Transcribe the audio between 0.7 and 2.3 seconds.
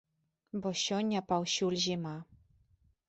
сёння паўсюль зіма.